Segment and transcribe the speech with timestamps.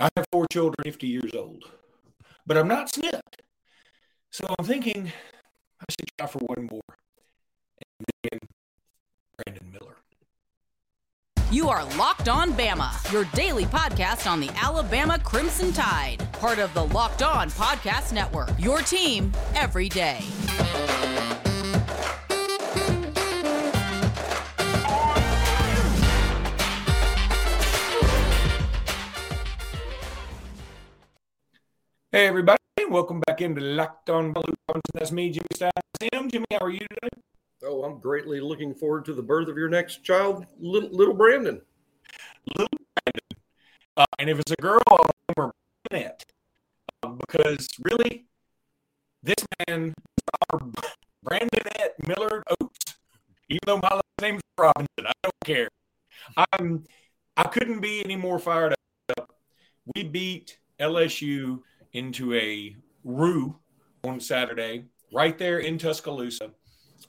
[0.00, 1.64] I have four children, 50 years old,
[2.46, 3.42] but I'm not snipped.
[4.30, 5.12] So I'm thinking
[5.78, 6.80] I should try for one more.
[7.98, 8.38] And then
[9.36, 9.96] Brandon Miller.
[11.50, 16.72] You are Locked On Bama, your daily podcast on the Alabama Crimson Tide, part of
[16.72, 18.50] the Locked On Podcast Network.
[18.58, 20.20] Your team every day.
[32.12, 32.58] Hey, everybody.
[32.88, 34.52] Welcome back into Locked On Blue
[34.94, 35.70] That's me, Jimmy Stein.
[36.28, 37.22] Jimmy, how are you today?
[37.62, 41.62] Oh, I'm greatly looking forward to the birth of your next child, little, little Brandon.
[42.58, 43.44] Little Brandon.
[43.96, 45.54] Uh, and if it's a girl, I'll remember
[45.88, 46.22] Brandonette.
[47.04, 48.26] Uh, because really,
[49.22, 50.62] this man is
[51.24, 52.96] Brandonette Miller Oates.
[53.50, 55.68] Even though my last name's Robinson, I don't care.
[56.52, 56.82] I'm
[57.36, 58.74] I couldn't be any more fired
[59.16, 59.32] up.
[59.94, 61.60] We beat LSU
[61.92, 63.56] into a rue
[64.04, 66.50] on Saturday, right there in Tuscaloosa.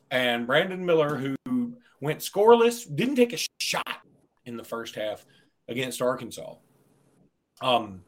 [0.09, 4.01] And Brandon Miller, who went scoreless, didn't take a shot
[4.45, 5.25] in the first half
[5.67, 6.55] against Arkansas.
[7.61, 8.03] Um,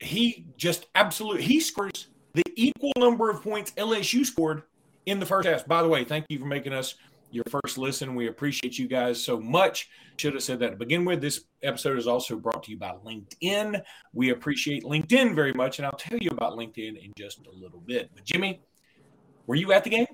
[0.00, 4.62] he just absolutely he scores the equal number of points LSU scored
[5.06, 5.66] in the first half.
[5.66, 6.94] By the way, thank you for making us
[7.30, 8.14] your first listen.
[8.14, 9.88] We appreciate you guys so much.
[10.16, 11.20] Should have said that to begin with.
[11.20, 13.82] This episode is also brought to you by LinkedIn.
[14.12, 17.80] We appreciate LinkedIn very much, and I'll tell you about LinkedIn in just a little
[17.80, 18.10] bit.
[18.14, 18.60] But Jimmy,
[19.46, 20.06] were you at the game?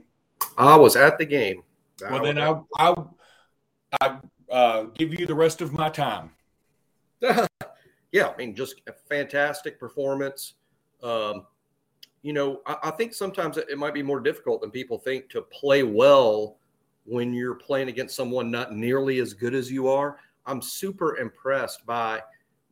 [0.57, 1.63] I was at the game.
[2.01, 3.17] Well, then I'll, I'll,
[4.01, 6.31] I'll uh, give you the rest of my time.
[7.21, 10.55] yeah, I mean, just a fantastic performance.
[11.03, 11.47] Um,
[12.23, 15.31] you know, I, I think sometimes it, it might be more difficult than people think
[15.31, 16.59] to play well
[17.07, 20.19] when you're playing against someone not nearly as good as you are.
[20.45, 22.21] I'm super impressed by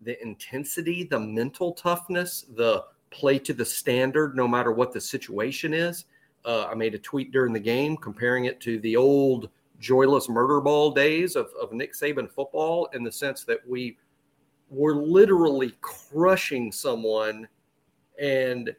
[0.02, 5.72] the intensity, the mental toughness, the play to the standard, no matter what the situation
[5.72, 6.04] is.
[6.44, 10.60] Uh, I made a tweet during the game comparing it to the old joyless murder
[10.60, 13.96] ball days of, of Nick Saban football in the sense that we
[14.68, 17.48] were literally crushing someone
[18.20, 18.74] and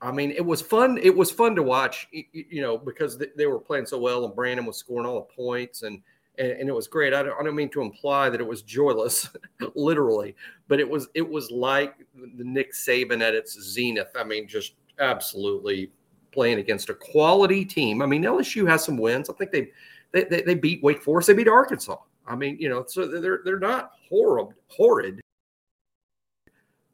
[0.00, 0.98] I mean, it was fun.
[1.02, 4.64] It was fun to watch, you know, because they were playing so well and Brandon
[4.64, 6.02] was scoring all the points and
[6.38, 7.12] and, it was great.
[7.12, 9.28] I don't, mean to imply that it was joyless,
[9.74, 10.36] literally,
[10.68, 14.12] but it was it was like the Nick Saban at its zenith.
[14.16, 15.90] I mean, just absolutely
[16.30, 18.02] playing against a quality team.
[18.02, 19.28] I mean, LSU has some wins.
[19.28, 19.72] I think they
[20.12, 21.26] they, they, they beat Wake Forest.
[21.26, 21.96] They beat Arkansas.
[22.24, 25.20] I mean, you know, so they're they're not horrible, horrid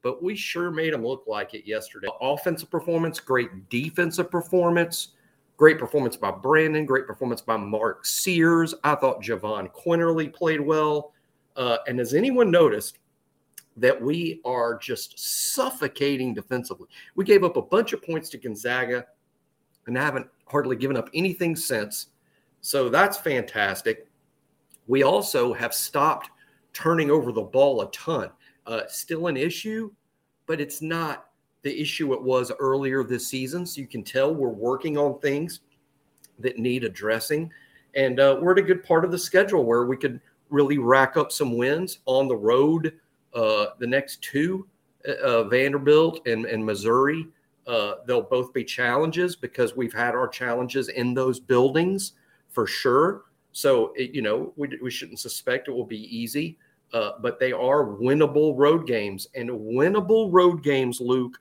[0.05, 2.09] but we sure made them look like it yesterday.
[2.21, 5.09] Offensive performance, great defensive performance,
[5.57, 8.75] great performance by Brandon, great performance by Mark Sears.
[8.85, 11.15] I thought Jahvon Quinerly played well.
[11.57, 12.99] Uh, and has anyone noticed
[13.79, 16.87] that we are just suffocating defensively?
[17.17, 19.07] We gave up a bunch of points to Gonzaga
[19.87, 22.09] and haven't hardly given up anything since.
[22.61, 24.07] So that's fantastic.
[24.87, 26.29] We also have stopped
[26.75, 28.31] turning over the ball a ton
[28.67, 29.91] uh, still an issue,
[30.47, 31.27] but it's not
[31.63, 33.67] the issue it was earlier this season.
[33.67, 35.61] So you can tell we're working on things
[36.39, 37.51] that need addressing.
[37.95, 40.21] And uh, we're at a good part of the schedule where we could
[40.51, 42.95] really rack up some wins on the road.
[43.33, 44.67] Uh, the next two,
[45.09, 47.27] uh, uh Vanderbilt and, and Missouri,
[47.67, 52.13] uh, they'll both be challenges because we've had our challenges in those buildings
[52.51, 53.23] for sure.
[53.53, 56.59] So, it, you know, we, we shouldn't suspect it will be easy
[56.94, 59.27] uh, but they are winnable road games.
[59.34, 61.38] And winnable road games, Luke,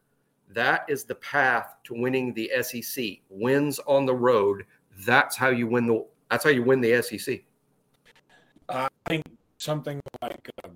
[0.50, 3.06] that is the path to winning the SEC.
[3.30, 4.66] Wins on the road.
[5.06, 6.06] That's how you win the.
[6.30, 7.42] That's how you win the SEC.
[8.68, 9.24] I think
[9.58, 10.70] something like uh,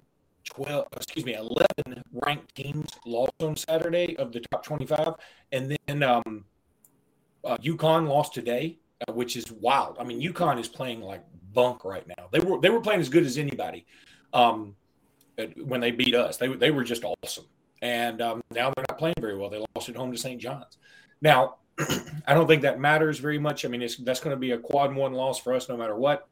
[0.44, 5.14] twelve, excuse me, eleven ranked teams lost on Saturday of the top twenty-five,
[5.52, 6.46] and then um,
[7.44, 8.78] uh, UConn lost today,
[9.08, 9.98] uh, which is wild.
[10.00, 11.24] I mean, UConn is playing like
[11.54, 12.28] bunk right now.
[12.32, 13.86] They were they were playing as good as anybody
[14.34, 14.76] um,
[15.64, 16.38] when they beat us.
[16.38, 17.46] They, they were just awesome.
[17.82, 19.50] And um, now they're not playing very well.
[19.50, 20.42] They lost at home to St.
[20.42, 20.78] John's.
[21.22, 21.58] Now,
[22.28, 23.66] I don't think that matters very much.
[23.66, 26.28] I mean, that's going to be a quad one loss for us no matter what.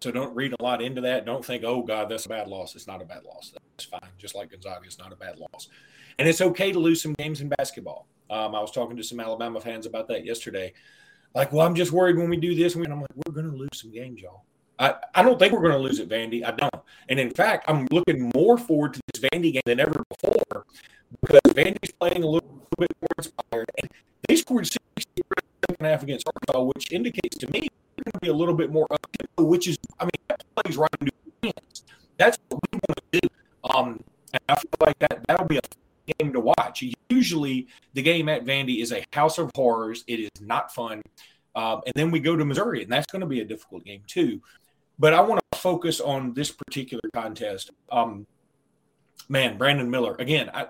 [0.00, 1.24] So don't read a lot into that.
[1.24, 2.74] Don't think, oh, God, that's a bad loss.
[2.74, 3.52] It's not a bad loss.
[3.52, 4.10] That's fine.
[4.16, 5.68] Just like Gonzaga, it's not a bad loss.
[6.18, 8.06] And it's okay to lose some games in basketball.
[8.30, 10.72] Um, I was talking to some Alabama fans about that yesterday.
[11.34, 12.74] Like, well, I'm just worried when we do this.
[12.74, 14.44] And I'm like, we're going to lose some games, y'all.
[14.78, 16.44] I, I don't think we're going to lose at Vandy.
[16.44, 16.74] I don't.
[17.08, 20.64] And in fact, I'm looking more forward to this Vandy game than ever before
[21.20, 23.70] because Vandy's playing a little bit more inspired.
[23.80, 23.90] And
[24.28, 24.78] they scored 60
[25.68, 27.60] second half against Arkansas, which indicates to me
[27.96, 29.06] they're going to be a little bit more up
[29.38, 31.84] which is, I mean, that plays right into hands.
[32.16, 33.28] That's what we want to do.
[33.72, 36.82] Um, and I feel like that, that'll be a game to watch.
[37.08, 40.04] Usually, the game at Vandy is a house of horrors.
[40.06, 41.02] It is not fun.
[41.54, 44.02] Um, and then we go to Missouri, and that's going to be a difficult game
[44.06, 44.40] too.
[44.98, 47.70] But I want to focus on this particular contest.
[47.90, 48.26] Um,
[49.28, 50.16] man, Brandon Miller.
[50.18, 50.66] Again, I,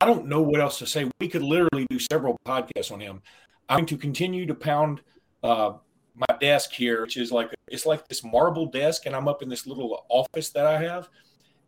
[0.00, 1.10] I don't know what else to say.
[1.20, 3.22] We could literally do several podcasts on him.
[3.68, 5.02] I'm going to continue to pound
[5.42, 5.74] uh,
[6.14, 9.48] my desk here, which is like it's like this marble desk, and I'm up in
[9.48, 11.08] this little office that I have,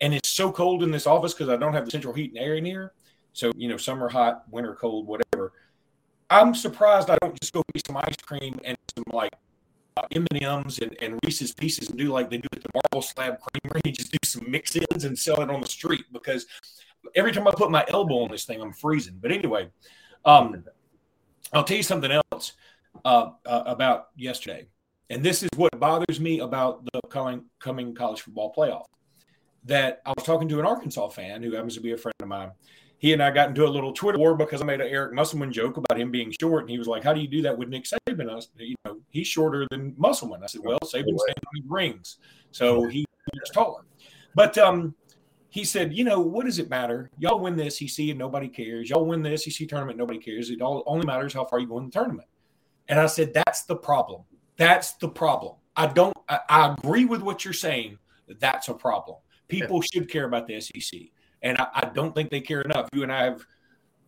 [0.00, 2.38] and it's so cold in this office because I don't have the central heat and
[2.38, 2.92] air in here.
[3.32, 5.52] So you know, summer hot, winter cold, whatever.
[6.28, 9.32] I'm surprised I don't just go get some ice cream and some like
[9.96, 13.38] uh, M&Ms and, and Reese's Pieces and do like they do at the Marble Slab
[13.40, 16.46] Creamery, and just do some mix-ins and sell it on the street because
[17.14, 19.18] every time I put my elbow on this thing, I'm freezing.
[19.20, 19.68] But anyway,
[20.24, 20.64] um,
[21.52, 22.52] I'll tell you something else
[23.04, 24.66] uh, uh, about yesterday,
[25.10, 28.86] and this is what bothers me about the coming coming college football playoff.
[29.64, 32.28] That I was talking to an Arkansas fan who happens to be a friend of
[32.28, 32.50] mine.
[33.02, 35.52] He and I got into a little Twitter war because I made an Eric Musselman
[35.52, 37.68] joke about him being short, and he was like, "How do you do that with
[37.68, 40.44] Nick Saban?" I, you know, he's shorter than Musselman.
[40.44, 42.18] I said, "Well, Saban stands on rings,
[42.52, 43.04] so he's
[43.52, 43.82] taller."
[44.36, 44.94] But um,
[45.48, 47.10] he said, you know, what does it matter?
[47.18, 48.88] Y'all win the SEC and nobody cares.
[48.88, 50.48] Y'all win the SEC tournament, nobody cares.
[50.48, 52.28] It all only matters how far you go in the tournament.
[52.88, 54.22] And I said, that's the problem.
[54.56, 55.56] That's the problem.
[55.76, 56.16] I don't.
[56.28, 57.98] I, I agree with what you're saying.
[58.40, 59.18] That's a problem.
[59.48, 61.00] People should care about the SEC,
[61.42, 62.88] and I, I don't think they care enough.
[62.92, 63.44] You and I have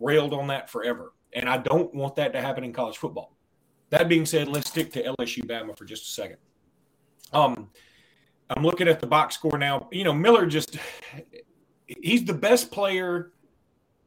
[0.00, 3.36] railed on that forever, and I don't want that to happen in college football.
[3.90, 6.38] That being said, let's stick to LSU Bama for just a second.
[7.32, 7.70] Um,
[8.50, 9.88] I'm looking at the box score now.
[9.92, 10.78] You know, Miller just
[11.86, 13.32] he's the best player.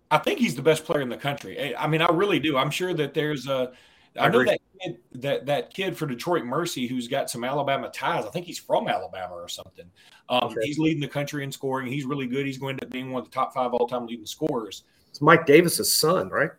[0.09, 1.75] I think he's the best player in the country.
[1.75, 2.57] I mean, I really do.
[2.57, 3.74] I'm sure that there's a.
[4.17, 7.89] I, I know that kid, that that kid for Detroit Mercy who's got some Alabama
[7.89, 8.25] ties.
[8.25, 9.85] I think he's from Alabama or something.
[10.29, 10.61] Um, okay.
[10.63, 11.91] He's leading the country in scoring.
[11.91, 12.45] He's really good.
[12.45, 14.83] He's going to be one of the top five all time leading scorers.
[15.09, 16.51] It's Mike Davis's son, right?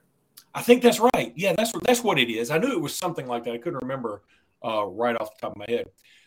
[0.54, 1.32] I think that's right.
[1.36, 2.50] Yeah, that's that's what it is.
[2.50, 3.54] I knew it was something like that.
[3.54, 4.22] I couldn't remember
[4.64, 5.86] uh, right off the top of my head.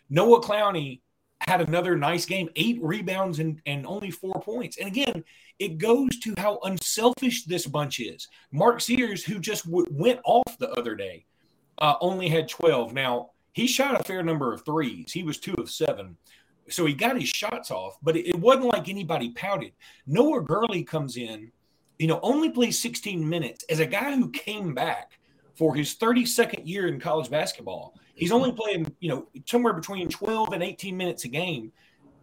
[0.09, 1.01] Noah Clowney
[1.47, 4.77] had another nice game, eight rebounds and, and only four points.
[4.77, 5.23] And again,
[5.59, 8.27] it goes to how unselfish this bunch is.
[8.51, 11.25] Mark Sears, who just w- went off the other day,
[11.79, 12.93] uh, only had 12.
[12.93, 15.11] Now, he shot a fair number of threes.
[15.11, 16.17] He was two of seven.
[16.69, 19.73] So he got his shots off, but it, it wasn't like anybody pouted.
[20.07, 21.51] Noah Gurley comes in,
[21.99, 25.19] you know, only plays 16 minutes as a guy who came back
[25.55, 27.95] for his 32nd year in college basketball.
[28.21, 31.71] He's only playing, you know, somewhere between 12 and 18 minutes a game,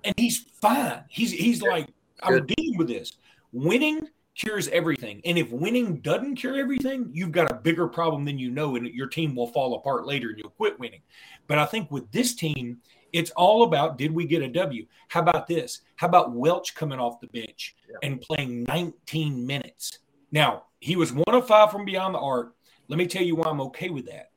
[0.05, 1.03] and he's fine.
[1.09, 1.71] He's he's yeah.
[1.71, 1.89] like,
[2.23, 3.15] I'm dealing with this.
[3.51, 4.07] Winning
[4.37, 5.21] cures everything.
[5.25, 8.87] And if winning doesn't cure everything, you've got a bigger problem than you know, and
[8.87, 11.01] your team will fall apart later and you'll quit winning.
[11.49, 12.79] But I think with this team,
[13.13, 14.87] it's all about did we get a W?
[15.09, 15.81] How about this?
[15.97, 17.97] How about Welch coming off the bench yeah.
[18.05, 19.99] and playing 19 minutes?
[20.31, 22.55] Now, he was one of five from beyond the arc.
[22.87, 24.28] Let me tell you why I'm okay with that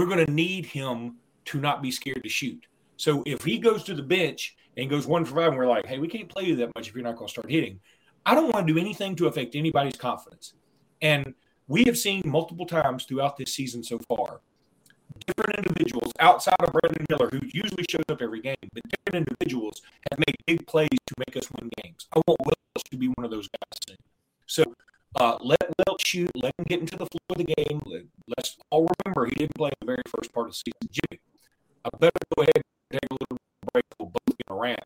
[0.00, 2.64] we're going to need him to not be scared to shoot.
[2.96, 5.84] So if he goes to the bench and goes one for five, and we're like,
[5.84, 7.80] hey, we can't play you that much if you're not going to start hitting.
[8.24, 10.54] I don't want to do anything to affect anybody's confidence.
[11.02, 11.34] And
[11.68, 14.40] we have seen multiple times throughout this season so far
[15.26, 19.82] different individuals outside of Brandon Miller, who usually shows up every game, but different individuals
[20.10, 22.06] have made big plays to make us win games.
[22.14, 23.96] I want Welch to be one of those guys soon.
[24.46, 24.64] So
[25.16, 26.30] uh, let Welch shoot.
[26.34, 27.80] Let him get into the flow of the game.
[27.84, 28.04] Let,
[28.38, 30.90] us all remember he didn't play the very first part of the season.
[30.90, 31.20] Jimmy,
[31.84, 33.38] I better go ahead and take a little
[33.72, 33.84] break.
[33.98, 34.80] We'll both get a rant.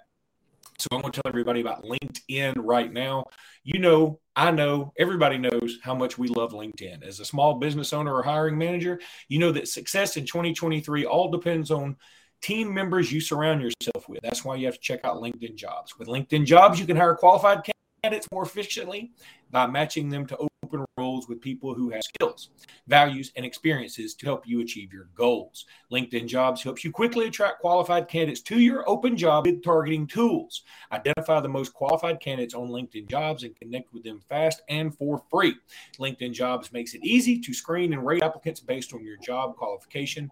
[0.79, 3.27] So I'm going to tell everybody about LinkedIn right now.
[3.63, 7.07] You know, I know, everybody knows how much we love LinkedIn.
[7.07, 11.31] As a small business owner or hiring manager, you know that success in 2023 all
[11.31, 11.97] depends on
[12.43, 14.21] team members you surround yourself with.
[14.23, 15.99] That's why you have to check out LinkedIn Jobs.
[15.99, 17.63] With LinkedIn Jobs, you can hire qualified
[18.03, 19.13] candidates more efficiently
[19.55, 22.51] by matching them to open roles with people who have skills,
[22.89, 25.67] values, and experiences to help you achieve your goals.
[25.93, 30.65] LinkedIn Jobs helps you quickly attract qualified candidates to your open job with targeting tools.
[30.91, 35.23] Identify the most qualified candidates on LinkedIn Jobs and connect with them fast and for
[35.31, 35.55] free.
[36.01, 40.29] LinkedIn Jobs makes it easy to screen and rate applicants based on your job qualification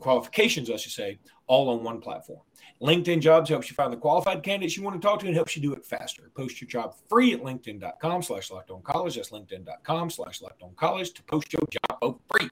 [0.00, 2.40] qualifications, I should say, all on one platform.
[2.80, 5.54] LinkedIn Jobs helps you find the qualified candidates you want to talk to and helps
[5.54, 6.30] you do it faster.
[6.36, 8.50] Post your job free at linkedin.com slash
[8.84, 9.16] college.
[9.16, 10.40] That's linkedin.com slash
[10.76, 12.48] college to post your job free.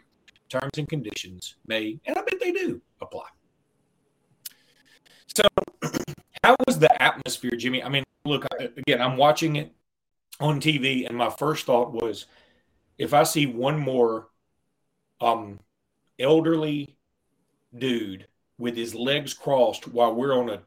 [0.48, 3.26] Terms and conditions may, and I bet they do, apply.
[5.28, 5.44] So,
[6.44, 7.84] how was the atmosphere, Jimmy?
[7.84, 9.72] I mean, look, again, I'm watching it
[10.40, 12.26] on TV, and my first thought was
[12.98, 14.28] if I see one more
[15.20, 15.60] um,
[16.18, 16.96] elderly
[17.76, 18.26] dude
[18.60, 20.60] with his legs crossed while we're on a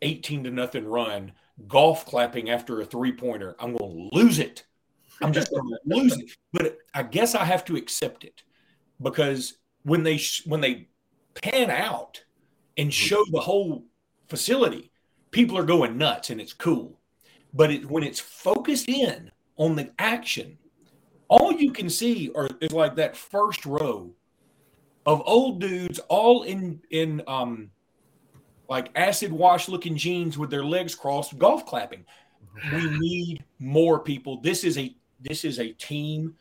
[0.00, 1.32] 18 to nothing run,
[1.68, 4.64] golf clapping after a three pointer, I'm going to lose it.
[5.20, 6.30] I'm just going to lose it.
[6.52, 8.42] But I guess I have to accept it
[9.00, 10.88] because when they when they
[11.34, 12.22] pan out
[12.76, 13.84] and show the whole
[14.28, 14.90] facility,
[15.30, 16.98] people are going nuts and it's cool.
[17.54, 20.58] But it, when it's focused in on the action,
[21.28, 24.14] all you can see are is like that first row
[25.06, 27.70] of old dudes all in in um
[28.68, 32.04] like acid wash looking jeans with their legs crossed golf clapping.
[32.72, 34.40] We need more people.
[34.40, 36.34] This is a this is a team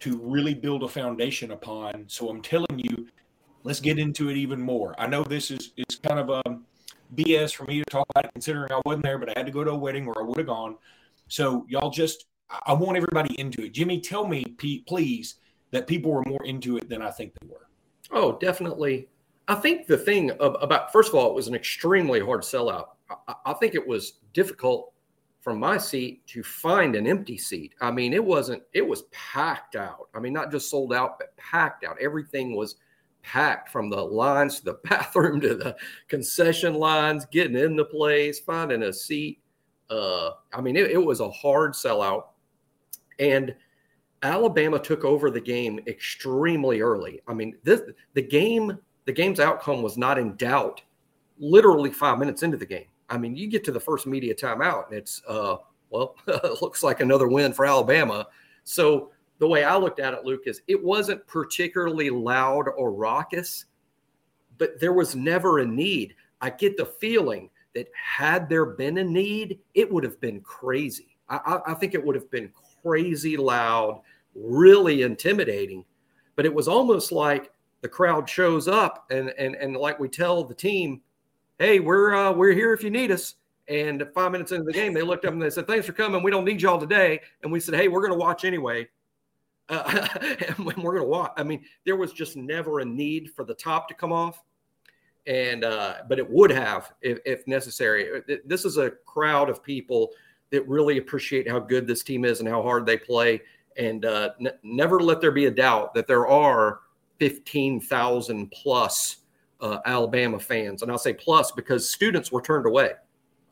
[0.00, 2.04] to really build a foundation upon.
[2.08, 3.08] So i'm telling you
[3.64, 4.94] let's get into it even more.
[4.98, 6.64] I know this is it's kind of a um,
[7.16, 9.50] bs for me to talk about it considering i wasn't there but i had to
[9.50, 10.76] go to a wedding where i would have gone.
[11.28, 12.26] So y'all just
[12.66, 13.72] i want everybody into it.
[13.72, 14.44] Jimmy tell me
[14.86, 15.36] please
[15.70, 17.67] that people were more into it than i think they were
[18.10, 19.08] Oh, definitely.
[19.48, 22.88] I think the thing about first of all, it was an extremely hard sellout.
[23.28, 24.92] I, I think it was difficult
[25.40, 27.74] from my seat to find an empty seat.
[27.80, 28.62] I mean, it wasn't.
[28.74, 30.08] It was packed out.
[30.14, 31.96] I mean, not just sold out, but packed out.
[32.00, 32.76] Everything was
[33.22, 35.76] packed from the lines to the bathroom to the
[36.08, 39.40] concession lines, getting in the place, finding a seat.
[39.88, 42.24] Uh, I mean, it, it was a hard sellout,
[43.18, 43.54] and
[44.22, 47.20] Alabama took over the game extremely early.
[47.28, 47.82] I mean, this
[48.14, 50.82] the game, the game's outcome was not in doubt.
[51.38, 52.86] Literally five minutes into the game.
[53.08, 55.56] I mean, you get to the first media timeout, and it's uh,
[55.90, 56.16] well,
[56.60, 58.26] looks like another win for Alabama.
[58.64, 63.66] So the way I looked at it, Luke, is it wasn't particularly loud or raucous,
[64.58, 66.14] but there was never a need.
[66.40, 71.16] I get the feeling that had there been a need, it would have been crazy.
[71.28, 72.50] I, I think it would have been
[72.88, 74.00] crazy loud,
[74.34, 75.84] really intimidating.
[76.36, 77.52] But it was almost like
[77.82, 81.02] the crowd shows up and and and like we tell the team,
[81.58, 83.34] "Hey, we're uh, we're here if you need us."
[83.68, 86.22] And five minutes into the game, they looked up and they said, "Thanks for coming.
[86.22, 88.88] We don't need y'all today." And we said, "Hey, we're going to watch anyway."
[89.68, 91.32] Uh, and we're going to watch.
[91.36, 94.42] I mean, there was just never a need for the top to come off,
[95.26, 98.22] and uh, but it would have if, if necessary.
[98.46, 100.12] This is a crowd of people
[100.50, 103.40] that really appreciate how good this team is and how hard they play.
[103.76, 106.80] And uh, n- never let there be a doubt that there are
[107.18, 109.18] 15,000 plus
[109.60, 110.82] uh, Alabama fans.
[110.82, 112.92] And I'll say plus because students were turned away.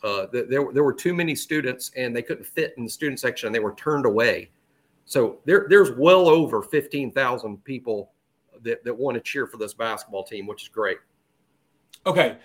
[0.02, 3.46] Uh, there, there were too many students and they couldn't fit in the student section
[3.48, 4.50] and they were turned away.
[5.04, 8.12] So there, there's well over 15,000 people
[8.62, 10.98] that, that want to cheer for this basketball team, which is great.
[12.04, 12.36] Okay.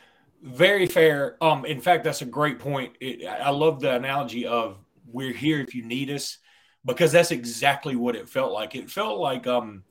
[0.41, 1.37] Very fair.
[1.41, 2.95] Um, in fact, that's a great point.
[2.99, 6.39] It, I love the analogy of we're here if you need us,
[6.83, 8.73] because that's exactly what it felt like.
[8.75, 9.83] It felt like um,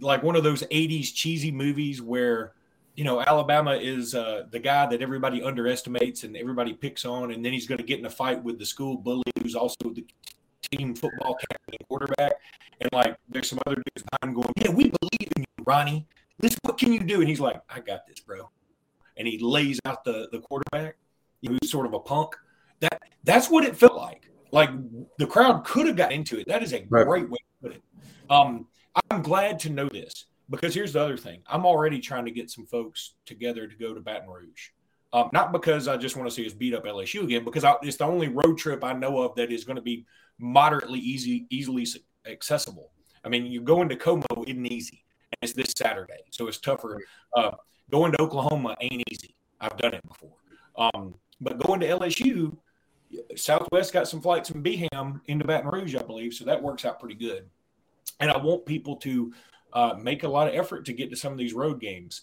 [0.00, 2.52] like one of those '80s cheesy movies where
[2.94, 7.42] you know Alabama is uh, the guy that everybody underestimates and everybody picks on, and
[7.42, 10.04] then he's going to get in a fight with the school bully who's also the
[10.72, 12.34] team football captain and quarterback,
[12.82, 16.06] and like there's some other dudes behind going, "Yeah, we believe in you, Ronnie.
[16.38, 18.50] This what can you do?" And he's like, "I got this, bro."
[19.16, 20.96] And he lays out the the quarterback,
[21.46, 22.34] who's sort of a punk.
[22.80, 24.30] That that's what it felt like.
[24.52, 24.70] Like
[25.18, 26.46] the crowd could have got into it.
[26.46, 27.06] That is a right.
[27.06, 27.82] great way to put it.
[28.30, 28.66] Um,
[29.10, 31.42] I'm glad to know this because here's the other thing.
[31.46, 34.70] I'm already trying to get some folks together to go to Baton Rouge.
[35.12, 37.76] Um, not because I just want to see us beat up LSU again, because I,
[37.82, 40.04] it's the only road trip I know of that is going to be
[40.40, 41.86] moderately easy, easily
[42.26, 42.90] accessible.
[43.24, 47.00] I mean, you're going to Como isn't easy, and it's this Saturday, so it's tougher.
[47.36, 47.52] Uh,
[47.90, 49.34] Going to Oklahoma ain't easy.
[49.60, 50.36] I've done it before.
[50.76, 52.56] Um, but going to LSU,
[53.36, 56.34] Southwest got some flights from Beham into Baton Rouge, I believe.
[56.34, 57.48] So that works out pretty good.
[58.20, 59.32] And I want people to
[59.72, 62.22] uh, make a lot of effort to get to some of these road games.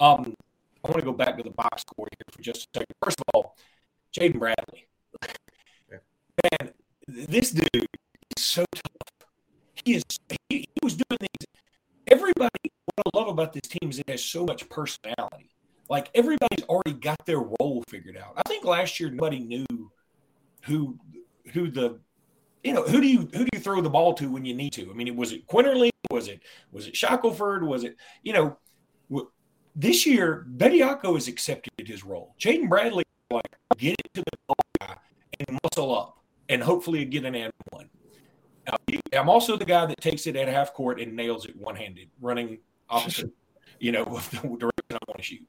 [0.00, 0.34] Um,
[0.84, 2.94] I want to go back to the box score here for just a second.
[3.02, 3.56] First of all,
[4.16, 4.86] Jaden Bradley.
[5.90, 6.72] Man,
[7.06, 7.68] this dude
[8.36, 9.28] is so tough.
[9.84, 10.02] He is.
[10.48, 11.46] He, he was doing these.
[12.08, 12.48] Everybody
[12.94, 15.50] what I love about this team is it has so much personality.
[15.88, 18.34] Like everybody's already got their role figured out.
[18.36, 19.66] I think last year nobody knew
[20.62, 20.98] who
[21.52, 22.00] who the
[22.62, 24.72] you know who do you who do you throw the ball to when you need
[24.74, 24.90] to?
[24.90, 25.90] I mean, it was it Quinerly?
[26.10, 27.64] Was it was it Shackelford?
[27.64, 28.56] Was it you know?
[29.74, 32.34] This year, Bediako has accepted his role.
[32.38, 34.96] Jaden Bradley, like, get it to the guy
[35.48, 36.18] and muscle up,
[36.50, 37.88] and hopefully get an and one.
[38.66, 38.76] Uh,
[39.14, 42.10] I'm also the guy that takes it at half court and nails it one handed,
[42.20, 42.58] running
[42.92, 43.30] opposite,
[43.80, 45.46] you know, of the direction I want to shoot.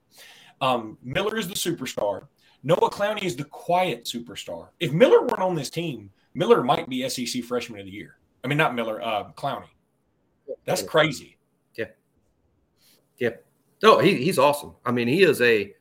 [0.61, 2.27] Um, Miller is the superstar.
[2.63, 4.69] Noah Clowney is the quiet superstar.
[4.79, 8.15] If Miller weren't on this team, Miller might be SEC Freshman of the Year.
[8.43, 9.67] I mean, not Miller, uh, Clowney.
[10.65, 11.37] That's crazy.
[11.75, 11.87] Yeah.
[13.17, 13.29] Yeah.
[13.81, 14.73] No, he, he's awesome.
[14.85, 15.73] I mean, he is a.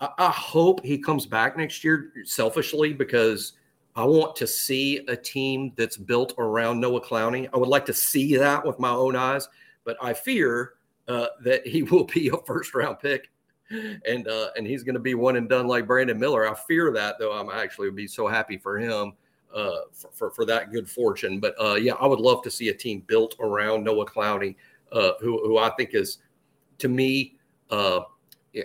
[0.00, 3.54] I, I hope he comes back next year selfishly because
[3.96, 7.48] I want to see a team that's built around Noah Clowney.
[7.52, 9.48] I would like to see that with my own eyes,
[9.84, 10.74] but I fear
[11.08, 13.30] uh, that he will be a first round pick
[13.70, 16.48] and uh, and he's going to be one and done like Brandon Miller.
[16.48, 17.32] I fear that though.
[17.32, 19.12] I'm actually be so happy for him
[19.54, 21.40] uh, for, for, for that good fortune.
[21.40, 24.56] But uh, yeah, I would love to see a team built around Noah Clowney,
[24.92, 26.18] uh, who who I think is
[26.78, 27.36] to me.
[27.70, 28.00] Uh,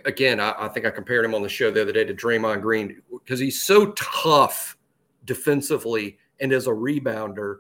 [0.05, 2.63] again, I, I, think I compared him on the show the other day to Draymond
[2.63, 4.75] Green because he's so tough
[5.25, 7.59] defensively and as a rebounder.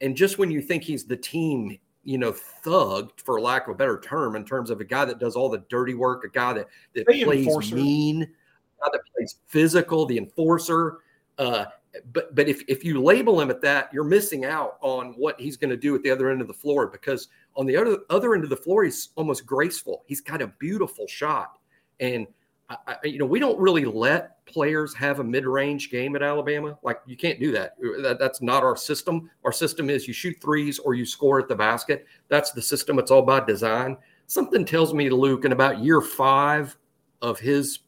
[0.00, 3.76] And just when you think he's the team you know, thug, for lack of a
[3.76, 6.52] better term, in terms of a guy that does all the dirty work, a guy
[6.52, 7.74] that, that plays enforcer.
[7.74, 10.98] mean, a guy that plays physical, the enforcer.
[11.36, 11.66] Uh,
[12.12, 15.56] but but if, if you label him at that, you're missing out on what he's
[15.56, 18.34] going to do at the other end of the floor because on the other other
[18.34, 20.04] end of the floor, he's almost graceful.
[20.06, 21.58] He's got a beautiful shot.
[21.98, 22.26] And
[22.68, 26.76] I, you know, we don't really let players have a mid-range game at Alabama.
[26.82, 27.76] Like you can't do that.
[28.02, 28.16] that.
[28.18, 29.30] That's not our system.
[29.44, 32.06] Our system is you shoot threes or you score at the basket.
[32.28, 32.98] That's the system.
[32.98, 33.96] It's all by design.
[34.26, 36.76] Something tells me, Luke, in about year five
[37.22, 37.80] of his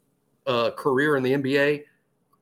[0.47, 1.85] uh, career in the NBA,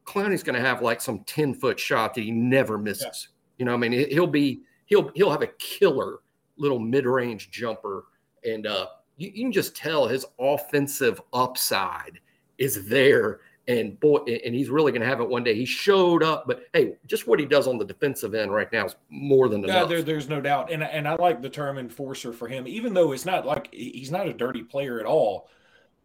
[0.04, 3.28] Clowney's going to have like some ten-foot shot that he never misses.
[3.30, 3.58] Yeah.
[3.58, 6.18] You know, I mean, he'll be he'll he'll have a killer
[6.58, 8.04] little mid-range jumper,
[8.44, 12.20] and uh, you, you can just tell his offensive upside
[12.58, 13.40] is there.
[13.68, 15.54] And boy, and he's really going to have it one day.
[15.54, 18.86] He showed up, but hey, just what he does on the defensive end right now
[18.86, 19.74] is more than enough.
[19.74, 20.70] Yeah, there, there's no doubt.
[20.70, 24.12] And and I like the term enforcer for him, even though it's not like he's
[24.12, 25.48] not a dirty player at all.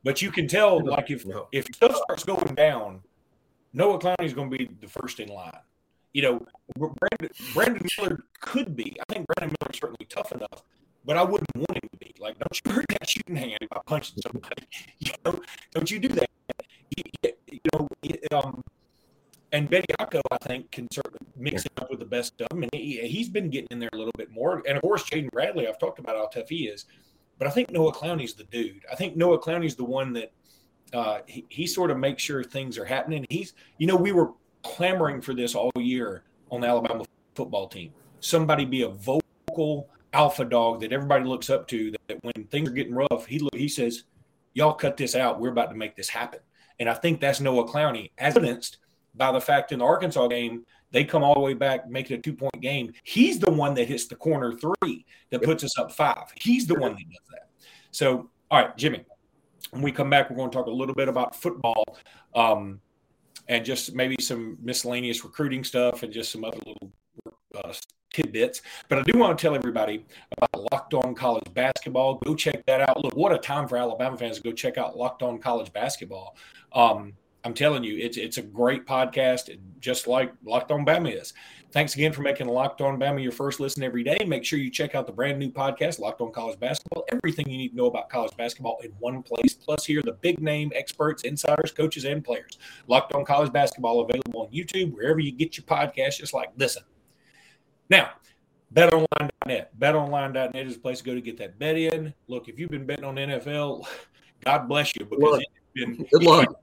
[0.03, 1.49] But you can tell, like if no.
[1.51, 3.01] if stuff starts going down,
[3.73, 5.51] Noah Clowney's going to be the first in line.
[6.13, 8.97] You know, Brandon, Brandon Miller could be.
[8.99, 10.63] I think Brandon Miller's certainly tough enough
[11.05, 12.13] but I wouldn't want him to be.
[12.19, 14.67] Like, don't you hurt that shooting hand by punching somebody?
[14.99, 15.41] You know,
[15.73, 16.29] don't you do that?
[16.97, 17.31] You,
[17.73, 17.87] know,
[18.31, 18.61] um,
[19.51, 22.63] and Bediako, I think, can certainly mix it up with the best of them.
[22.63, 24.63] And he, has been getting in there a little bit more.
[24.67, 26.85] And of course, Jaden Bradley, I've talked about how tough he is.
[27.37, 28.85] But I think Noah Clowney's the dude.
[28.91, 30.31] I think Noah Clowney's the one that
[30.93, 33.25] uh, he, he sort of makes sure things are happening.
[33.29, 34.31] He's, you know, we were
[34.63, 37.03] clamoring for this all year on the Alabama
[37.35, 37.91] football team.
[38.19, 41.91] Somebody be a vocal alpha dog that everybody looks up to.
[42.07, 44.03] That when things are getting rough, he he says,
[44.53, 45.39] "Y'all cut this out.
[45.39, 46.39] We're about to make this happen."
[46.79, 48.77] And I think that's Noah Clowney, evidenced
[49.15, 52.15] by the fact in the Arkansas game they come all the way back, make it
[52.15, 52.93] a two point game.
[53.03, 56.25] He's the one that hits the corner three that puts us up five.
[56.35, 57.49] He's the one that does that.
[57.91, 59.05] So, all right, Jimmy,
[59.71, 61.85] when we come back, we're going to talk a little bit about football
[62.35, 62.81] um,
[63.47, 66.91] and just maybe some miscellaneous recruiting stuff and just some other little
[67.55, 67.73] uh,
[68.13, 68.61] tidbits.
[68.89, 70.05] But I do want to tell everybody
[70.37, 72.15] about Locked On College Basketball.
[72.15, 73.03] Go check that out.
[73.03, 76.35] Look, what a time for Alabama fans to go check out Locked On College Basketball.
[76.73, 81.33] Um, I'm telling you, it's it's a great podcast, just like Locked On Bama is.
[81.71, 84.23] Thanks again for making Locked On Bama your first listen every day.
[84.27, 87.05] Make sure you check out the brand new podcast, Locked On College Basketball.
[87.11, 89.53] Everything you need to know about college basketball in one place.
[89.53, 92.59] Plus, here the big name experts, insiders, coaches, and players.
[92.87, 96.17] Locked On College Basketball available on YouTube, wherever you get your podcast.
[96.17, 96.83] Just like listen.
[97.91, 98.11] Now,
[98.73, 99.77] betonline.net.
[99.77, 102.13] Betonline.net is a place to go to get that bet in.
[102.29, 103.85] Look, if you've been betting on NFL,
[104.45, 106.55] God bless you because it's been good luck.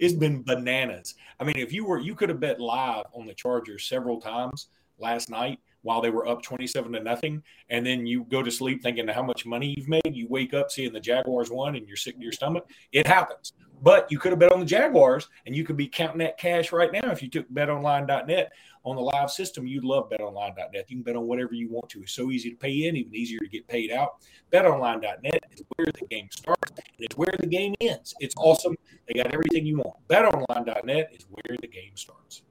[0.00, 1.14] It's been bananas.
[1.38, 4.66] I mean, if you were you could have bet live on the Chargers several times
[4.98, 8.82] last night while they were up 27 to nothing and then you go to sleep
[8.82, 11.96] thinking how much money you've made you wake up seeing the jaguars won and you're
[11.96, 13.52] sick to your stomach it happens
[13.84, 16.72] but you could have bet on the jaguars and you could be counting that cash
[16.72, 18.50] right now if you took betonline.net
[18.82, 20.86] on the live system, You'd love betonline.net.
[20.88, 22.02] You can bet on whatever you want to.
[22.02, 24.16] It's so easy to pay in, even easier to get paid out.
[24.52, 28.14] Betonline.net is where the game starts and it's where the game ends.
[28.20, 28.74] It's awesome.
[29.06, 29.96] They got everything you want.
[30.08, 32.42] Betonline.net is where the game starts.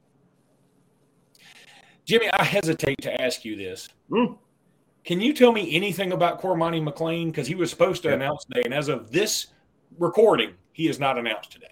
[2.04, 3.88] Jimmy, I hesitate to ask you this.
[4.08, 4.38] Mm.
[5.04, 7.26] Can you tell me anything about Cormani McClain?
[7.26, 8.14] Because he was supposed to yeah.
[8.14, 9.48] announce today, and as of this
[9.98, 11.68] recording, he is not announced today.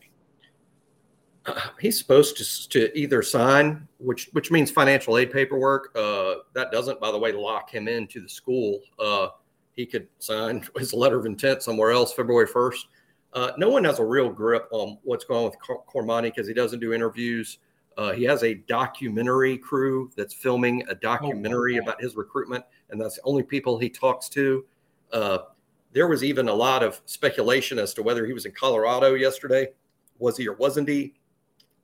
[1.81, 5.91] he's supposed to, to either sign, which which means financial aid paperwork.
[5.97, 8.81] Uh, that doesn't, by the way, lock him into the school.
[8.99, 9.29] Uh,
[9.75, 12.89] he could sign his letter of intent somewhere else February first.
[13.33, 15.57] Uh, no one has a real grip on what's going on with
[15.87, 17.59] Cormani because he doesn't do interviews.
[17.97, 23.01] Uh, he has a documentary crew that's filming a documentary oh, about his recruitment, and
[23.01, 24.65] that's the only people he talks to.
[25.13, 25.39] Uh,
[25.93, 29.69] there was even a lot of speculation as to whether he was in Colorado yesterday.
[30.19, 31.15] Was he or wasn't he?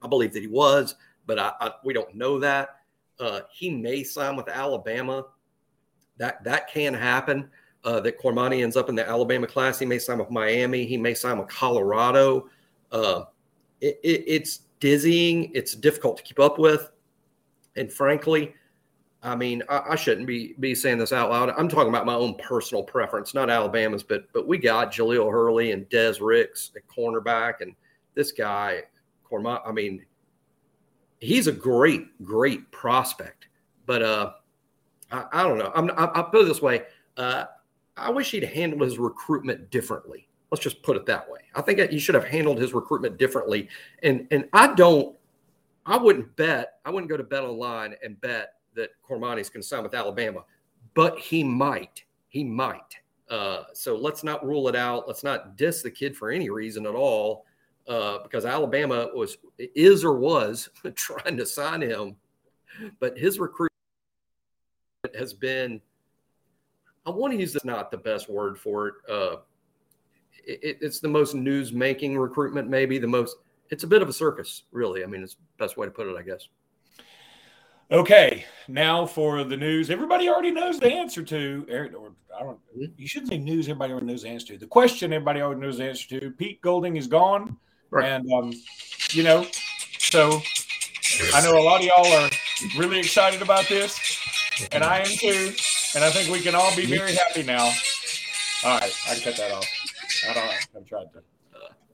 [0.03, 0.95] I believe that he was,
[1.27, 2.77] but I, I we don't know that.
[3.19, 5.27] Uh, he may sign with Alabama.
[6.19, 7.51] That that can happen.
[7.85, 9.79] Uh, that Cormani ends up in the Alabama class.
[9.79, 10.85] He may sign with Miami.
[10.85, 12.49] He may sign with Colorado.
[12.91, 13.23] Uh,
[13.81, 15.51] it, it, it's dizzying.
[15.55, 16.91] It's difficult to keep up with.
[17.77, 18.55] And frankly,
[19.23, 21.51] I mean, I, I, shouldn't be be saying this out loud.
[21.51, 25.73] I'm talking about my own personal preference, not Alabama's, but but we got Jahlil Hurley
[25.73, 27.75] and Des Ricks at cornerback, and
[28.15, 28.83] this guy,
[29.29, 29.61] Corma.
[29.67, 30.05] I mean,
[31.19, 33.49] he's a great, great prospect.
[33.87, 34.33] But uh,
[35.11, 35.73] I, I don't know.
[35.75, 36.83] I'm, I, I'll put it this way.
[37.17, 37.47] Uh,
[37.97, 40.29] I wish he'd handled his recruitment differently.
[40.51, 41.41] Let's just put it that way.
[41.55, 43.69] I think he should have handled his recruitment differently.
[44.03, 45.17] And and I don't.
[45.85, 46.81] I wouldn't bet.
[46.85, 50.45] I wouldn't go to Bet Online and bet that Cormani's going to sign with Alabama,
[50.95, 52.05] but he might.
[52.29, 52.97] He might.
[53.29, 55.07] Uh, so let's not rule it out.
[55.07, 57.45] Let's not diss the kid for any reason at all,
[57.87, 62.17] uh, because Alabama was is or was trying to sign him,
[63.01, 63.69] but his recruitment
[65.15, 65.81] has been.
[67.05, 68.95] I want to use this not the best word for it.
[69.11, 69.37] Uh,
[70.45, 73.37] it it's the most news making recruitment, maybe the most.
[73.71, 75.05] It's a bit of a circus, really.
[75.05, 76.49] I mean, it's the best way to put it, I guess.
[77.91, 79.89] Okay, now for the news.
[79.89, 81.67] Everybody already knows the answer to.
[81.71, 82.59] Or I don't.
[82.97, 83.67] You shouldn't say news.
[83.67, 85.13] Everybody already knows the answer to the question.
[85.13, 86.31] Everybody already knows the answer to.
[86.33, 87.57] Pete Golding is gone,
[87.91, 88.05] right.
[88.05, 88.53] and um,
[89.13, 89.47] you know,
[89.99, 90.43] so
[91.35, 92.31] I know a lot of y'all are
[92.77, 93.99] really excited about this,
[94.71, 95.53] and I am too.
[95.95, 97.73] And I think we can all be very happy now.
[98.65, 99.67] All right, I can cut that off.
[100.29, 100.67] I don't.
[100.77, 101.23] I'm trying to.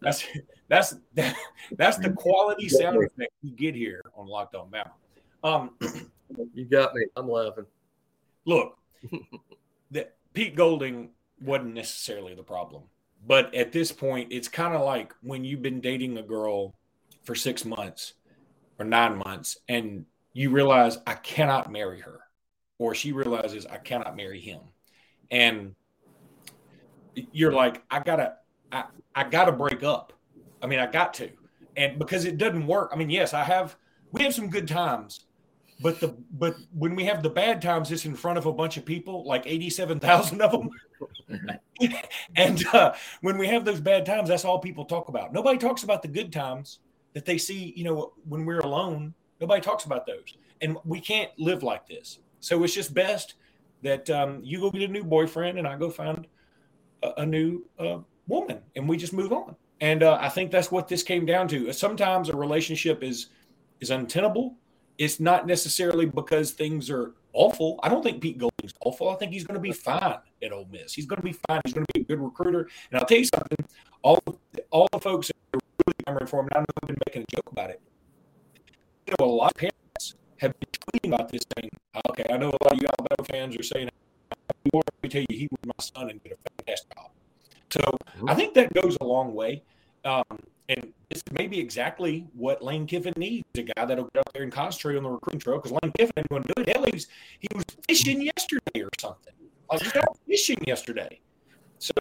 [0.01, 0.27] That's
[0.69, 0.97] that's
[1.77, 4.91] that's the quality sound effect you get here on Locked On Bama.
[5.45, 5.71] Um,
[6.55, 7.05] you got me.
[7.17, 7.67] I'm laughing.
[8.47, 8.79] Look,
[9.91, 12.85] that Pete Golding wasn't necessarily the problem,
[13.27, 16.75] but at this point, it's kind of like when you've been dating a girl
[17.25, 18.15] for six months
[18.79, 22.21] or nine months, and you realize I cannot marry her,
[22.79, 24.61] or she realizes I cannot marry him,
[25.31, 25.75] and
[27.33, 28.37] you're like, I gotta,
[28.73, 30.15] I, I gotta break up.
[30.63, 31.29] I mean, I got to,
[31.77, 32.91] and because it doesn't work.
[32.95, 33.77] I mean, yes, I have.
[34.13, 35.24] We have some good times,
[35.85, 38.79] but the but when we have the bad times, it's in front of a bunch
[38.79, 40.71] of people, like eighty-seven thousand of them.
[42.37, 45.35] and uh, when we have those bad times, that's all people talk about.
[45.35, 46.79] Nobody talks about the good times
[47.13, 47.75] that they see.
[47.77, 52.19] You know, when we're alone, nobody talks about those, and we can't live like this.
[52.41, 53.35] So it's just best
[53.83, 56.27] that um, you go get a new boyfriend, and I go find
[57.03, 59.55] a, a new uh, woman, and we just move on.
[59.83, 61.71] And uh, I think that's what this came down to.
[61.75, 63.27] Sometimes a relationship is
[63.81, 64.57] is untenable
[64.99, 67.81] it's not necessarily because things are awful.
[67.83, 69.09] I don't think Pete Golding's awful.
[69.09, 70.93] I think he's going to be fine at Ole Miss.
[70.93, 71.61] He's going to be fine.
[71.65, 72.69] He's going to be a good recruiter.
[72.91, 73.59] And I'll tell you something:
[74.03, 74.23] all
[74.71, 77.23] all the folks that are really clamoring for him, and I know I've been making
[77.23, 77.81] a joke about it.
[79.07, 81.71] You know, a lot of parents have been tweeting about this thing.
[82.11, 83.91] Okay, I know a lot of you Alabama fans are saying,
[84.73, 87.11] "Let me tell you, he was my son and did a fantastic job."
[87.71, 87.99] So.
[88.29, 89.65] I think that goes a long way.
[90.05, 90.23] Um,
[90.69, 94.53] and it's maybe exactly what Lane Kiffin needs a guy that'll get out there and
[94.53, 96.69] concentrate on the recruiting trail because Lane Kiffin ain't going to do it.
[96.69, 97.07] Hell, he was,
[97.41, 99.33] he was fishing yesterday or something.
[99.71, 101.21] Like he was fishing yesterday.
[101.79, 101.93] So,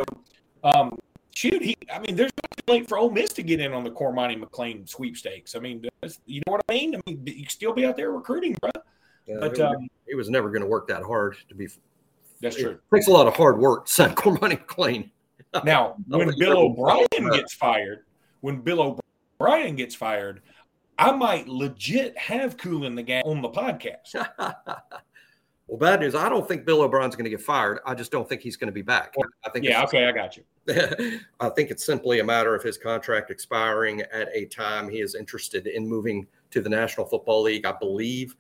[0.64, 0.98] um,
[1.36, 3.92] shoot, he, I mean, there's nothing late for Ole Miss to get in on the
[3.92, 5.56] Cormani McClain sweepstakes.
[5.56, 5.86] I mean,
[6.26, 6.96] you know what I mean?
[6.96, 8.72] I mean, you can still be out there recruiting, bro.
[9.26, 11.68] Yeah, but um, he was never going to work that hard to be.
[12.42, 12.72] That's true.
[12.72, 15.10] It takes a lot of hard work sign Cormani McClain.
[15.64, 18.06] Now, when Bill O'Brien gets fired,
[18.44, 19.00] when Bill
[19.40, 20.42] O'Brien gets fired,
[21.00, 24.16] I might legit have Kool & the Gang on the podcast.
[25.68, 26.14] well, bad news.
[26.14, 27.80] I don't think Bill O'Brien's going to get fired.
[27.86, 29.16] I just don't think he's going to be back.
[29.46, 29.64] I think.
[29.64, 29.82] Yeah.
[29.84, 30.06] Okay.
[30.06, 30.44] I got you.
[31.40, 35.16] I think it's simply a matter of his contract expiring at a time he is
[35.16, 37.66] interested in moving to the National Football League.
[37.66, 38.36] I believe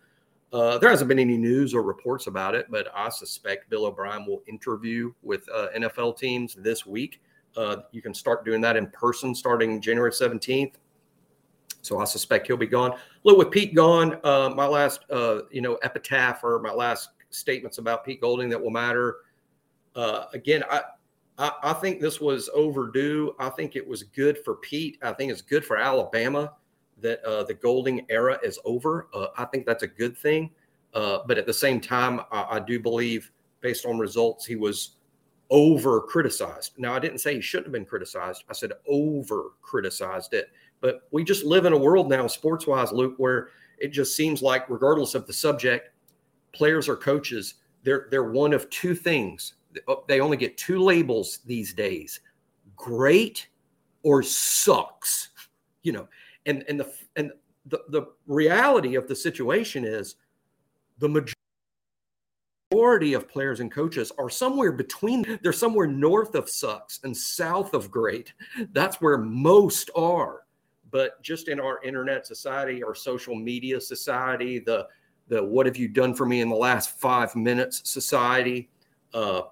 [0.51, 4.25] uh, there hasn't been any news or reports about it, but I suspect Bill O'Brien
[4.25, 7.21] will interview with uh, NFL teams this week.
[7.55, 10.73] Uh, you can start doing that in person starting January 17th.
[11.81, 12.97] So I suspect he'll be gone.
[13.23, 17.77] Look, with Pete gone, uh, my last, uh, you know, epitaph or my last statements
[17.77, 19.17] about Pete Golding that will matter.
[19.95, 20.81] Uh, again, I,
[21.37, 23.35] I, I think this was overdue.
[23.37, 24.97] I think it was good for Pete.
[25.01, 26.53] I think it's good for Alabama
[27.01, 29.09] that uh, the Golding era is over.
[29.13, 30.51] Uh, I think that's a good thing.
[30.93, 34.91] Uh, but at the same time, I, I do believe, based on results, he was
[35.53, 36.73] over criticized.
[36.79, 38.43] Now, I didn't say he shouldn't have been criticized.
[38.49, 40.49] I said over criticized it.
[40.81, 44.41] But we just live in a world now, sports wise, Luke, where it just seems
[44.41, 45.91] like, regardless of the subject,
[46.53, 49.53] players or coaches, they're, they're one of two things.
[49.87, 52.19] Oh, they only get two labels these days
[52.75, 53.47] great
[54.01, 55.29] or sucks,
[55.83, 56.07] you know.
[56.47, 57.31] And, and, the, and
[57.67, 60.15] the, the reality of the situation is
[60.97, 61.42] the majority
[62.73, 67.73] majority of players and coaches are somewhere between they're somewhere north of sucks and south
[67.73, 68.33] of great
[68.71, 70.41] that's where most are
[70.89, 74.87] but just in our internet society our social media society the
[75.27, 78.69] the "What have you done for me in the last five minutes?" society.
[79.13, 79.43] Uh,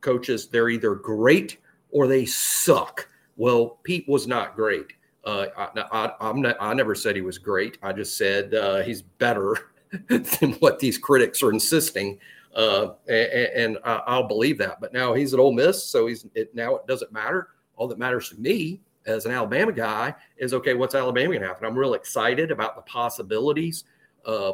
[0.00, 1.58] coaches, they're either great
[1.90, 3.08] or they suck.
[3.36, 4.92] Well, Pete was not great.
[5.24, 7.78] Uh, I, I, not, I never said he was great.
[7.82, 9.72] I just said uh, he's better
[10.08, 12.18] than what these critics are insisting,
[12.54, 14.80] uh, and, and, I'll believe that.
[14.80, 17.48] But now he's at Ole Miss, so he's it, now it doesn't matter.
[17.76, 20.74] All that matters to me as an Alabama guy is okay.
[20.74, 21.66] What's Alabama going to happen?
[21.66, 23.84] I'm real excited about the possibilities.
[24.26, 24.52] Uh,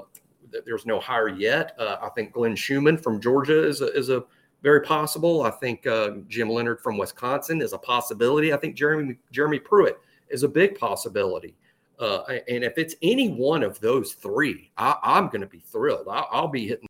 [0.65, 1.75] there's no hire yet.
[1.79, 4.25] Uh, I think Glenn Schumann from Georgia is a, is a
[4.63, 5.43] very possible.
[5.43, 8.53] I think uh, Jim Leonhard from Wisconsin is a possibility.
[8.53, 11.57] I think Jeremy Jeremy Pruitt is a big possibility.
[11.99, 16.09] Uh, and if it's any one of those three, I, am going to be thrilled.
[16.11, 16.89] I, will be hitting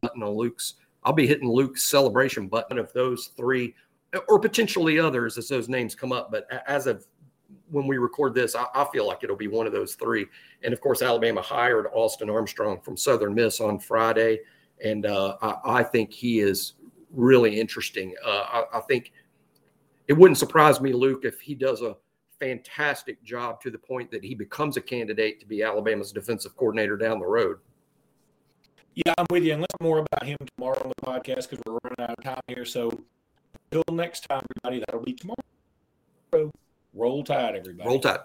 [0.00, 0.74] button on Luke's.
[1.04, 3.74] I'll be hitting Luke's celebration button of those three,
[4.28, 6.30] or potentially others as those names come up.
[6.30, 7.06] But as of
[7.70, 10.26] when we record this, I, I feel like it'll be one of those three.
[10.62, 14.40] And of course, Alabama hired Austin Armstrong from Southern Miss on Friday,
[14.84, 16.74] and uh, I, I, think he is
[17.12, 18.14] really interesting.
[18.24, 19.12] Uh, I, I think
[20.08, 21.96] it wouldn't surprise me, Luke, if he does a
[22.40, 26.96] fantastic job to the point that he becomes a candidate to be Alabama's defensive coordinator
[26.96, 27.58] down the road.
[29.06, 29.52] Yeah, I'm with you.
[29.52, 32.40] And let's more about him tomorrow on the podcast because we're running out of time
[32.48, 32.64] here.
[32.64, 32.90] So
[33.70, 36.50] until next time, everybody, that'll be tomorrow.
[36.94, 37.88] Roll Tide, everybody.
[37.88, 38.18] Roll Tide.